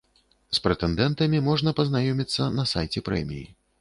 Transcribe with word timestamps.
З 0.57 0.61
прэтэндэнтамі 0.67 1.41
можна 1.49 1.73
пазнаёміцца 1.81 2.49
на 2.59 2.67
сайце 2.73 2.99
прэміі. 3.11 3.45